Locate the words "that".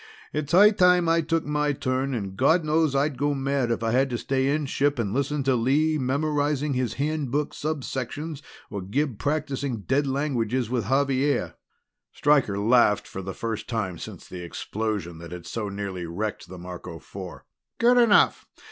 15.19-15.31